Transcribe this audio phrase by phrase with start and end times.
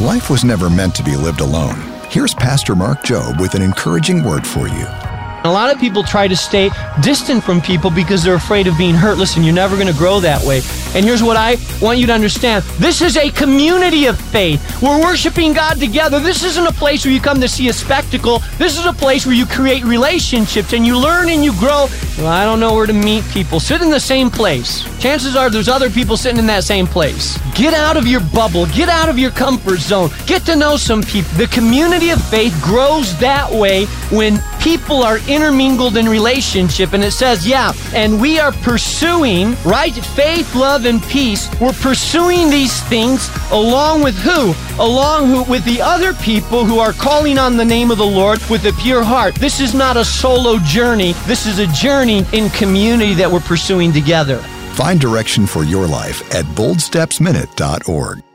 [0.00, 1.80] Life was never meant to be lived alone.
[2.08, 4.86] Here's Pastor Mark Jobe with an encouraging word for you.
[5.46, 6.70] A lot of people try to stay
[7.02, 9.18] distant from people because they're afraid of being hurt.
[9.18, 10.62] Listen, you're never going to grow that way.
[10.94, 14.80] And here's what I want you to understand this is a community of faith.
[14.80, 16.18] We're worshiping God together.
[16.18, 18.38] This isn't a place where you come to see a spectacle.
[18.56, 21.88] This is a place where you create relationships and you learn and you grow.
[22.16, 23.60] Well, I don't know where to meet people.
[23.60, 24.82] Sit in the same place.
[24.98, 27.36] Chances are there's other people sitting in that same place.
[27.54, 31.02] Get out of your bubble, get out of your comfort zone, get to know some
[31.02, 31.30] people.
[31.36, 36.94] The community of faith grows that way when people are intermingled in relationship.
[36.94, 39.92] And it says, yeah, and we are pursuing, right?
[39.92, 41.48] Faith, love, and peace.
[41.60, 44.54] We're pursuing these things along with who?
[44.82, 48.64] Along with the other people who are calling on the name of the Lord with
[48.64, 49.34] a pure heart.
[49.34, 51.12] This is not a solo journey.
[51.26, 54.38] This is a journey in community that we're pursuing together.
[54.72, 58.33] Find direction for your life at boldstepsminute.org.